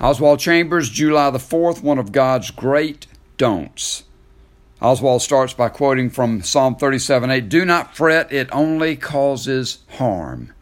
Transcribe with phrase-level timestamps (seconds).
[0.00, 3.06] Oswald Chambers, July the 4th, one of God's great
[3.36, 4.04] don'ts.
[4.82, 10.52] Oswald starts by quoting from Psalm 37 8 Do not fret, it only causes harm.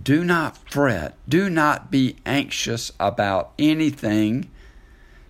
[0.00, 1.14] Do not fret.
[1.28, 4.50] Do not be anxious about anything.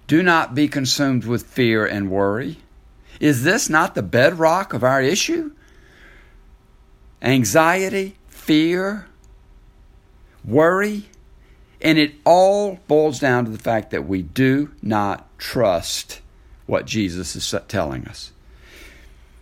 [0.07, 2.59] Do not be consumed with fear and worry.
[3.21, 5.53] Is this not the bedrock of our issue?
[7.21, 9.07] Anxiety, fear,
[10.45, 11.09] worry,
[11.83, 16.20] and it all boils down to the fact that we do not trust
[16.66, 18.33] what Jesus is telling us.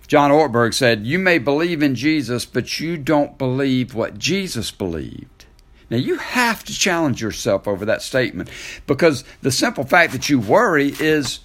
[0.08, 5.44] John Ortberg said, You may believe in Jesus, but you don't believe what Jesus believed.
[5.90, 8.48] Now, you have to challenge yourself over that statement
[8.86, 11.40] because the simple fact that you worry is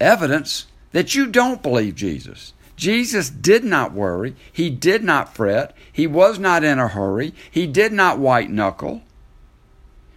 [0.00, 2.52] evidence that you don't believe Jesus.
[2.76, 4.34] Jesus did not worry.
[4.50, 5.76] He did not fret.
[5.92, 7.34] He was not in a hurry.
[7.50, 9.02] He did not white knuckle.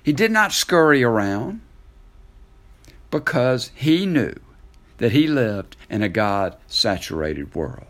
[0.04, 1.62] He did not scurry around
[3.10, 4.36] because he knew
[4.98, 7.88] that he lived in a God saturated world.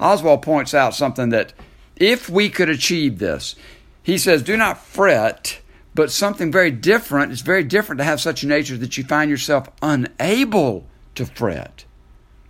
[0.00, 1.52] Oswald points out something that
[1.96, 3.56] if we could achieve this,
[4.02, 5.60] he says, do not fret,
[5.94, 7.32] but something very different.
[7.32, 11.84] It's very different to have such a nature that you find yourself unable to fret,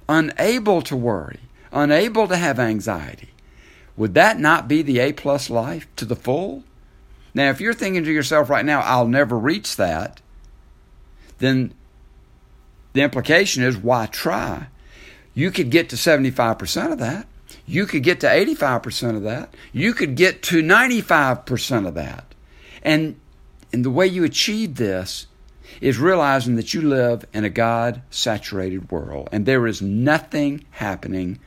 [0.08, 1.40] unable to worry,
[1.72, 3.30] unable to have anxiety.
[3.96, 6.64] Would that not be the A plus life to the full?
[7.34, 10.20] Now, if you're thinking to yourself right now, I'll never reach that,
[11.38, 11.74] then
[12.92, 14.68] the implication is why try?
[15.34, 17.26] You could get to 75% of that.
[17.66, 19.54] You could get to 85% of that.
[19.72, 22.24] You could get to 95% of that.
[22.82, 23.18] And,
[23.72, 25.26] and the way you achieve this
[25.80, 31.40] is realizing that you live in a God saturated world and there is nothing happening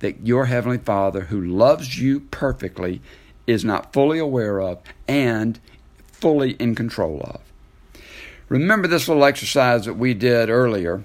[0.00, 3.00] that your Heavenly Father, who loves you perfectly,
[3.46, 5.58] is not fully aware of and
[6.12, 7.40] fully in control of.
[8.48, 11.04] Remember this little exercise that we did earlier.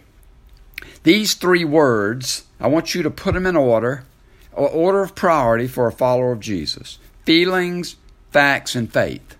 [1.03, 4.05] These three words, I want you to put them in order,
[4.53, 7.95] or order of priority for a follower of Jesus feelings,
[8.31, 9.35] facts, and faith.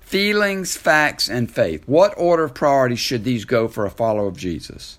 [0.00, 1.82] Feelings, facts, and faith.
[1.86, 4.98] What order of priority should these go for a follower of Jesus?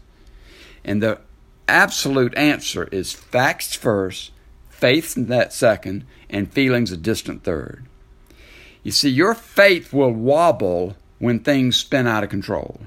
[0.84, 1.20] And the
[1.68, 4.32] absolute answer is facts first,
[4.76, 7.86] faith in that second, and feelings a distant third.
[8.84, 12.82] You see, your faith will wobble when things spin out of control.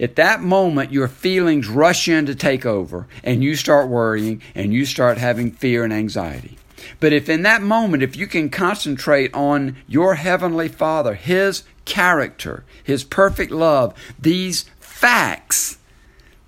[0.00, 4.72] At that moment, your feelings rush in to take over, and you start worrying and
[4.72, 6.58] you start having fear and anxiety.
[6.98, 12.64] But if in that moment, if you can concentrate on your Heavenly Father, His character,
[12.82, 15.78] His perfect love, these facts,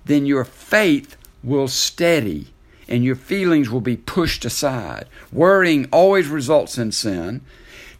[0.03, 2.47] then your faith will steady
[2.87, 5.05] and your feelings will be pushed aside.
[5.31, 7.41] Worrying always results in sin.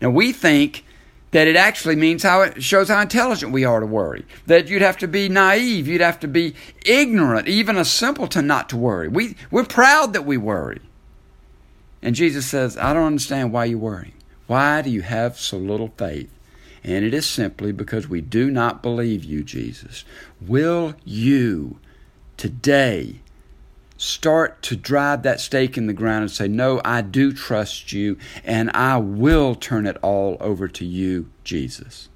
[0.01, 0.83] Now, we think
[1.31, 4.25] that it actually means how it shows how intelligent we are to worry.
[4.45, 8.69] That you'd have to be naive, you'd have to be ignorant, even a simpleton not
[8.69, 9.07] to worry.
[9.07, 10.81] We, we're proud that we worry.
[12.01, 14.13] And Jesus says, I don't understand why you're worrying.
[14.47, 16.31] Why do you have so little faith?
[16.83, 20.05] And it is simply because we do not believe you, Jesus.
[20.39, 21.79] Will you
[22.37, 23.21] today
[23.97, 28.17] start to drive that stake in the ground and say, No, I do trust you,
[28.43, 32.09] and I will turn it all over to you, Jesus.